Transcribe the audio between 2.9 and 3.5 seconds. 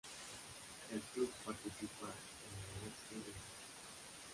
Divisie.